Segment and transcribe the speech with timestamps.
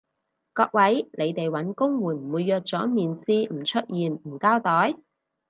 [0.53, 4.95] 各位，你哋搵工會唔會約咗面試唔出現唔交代？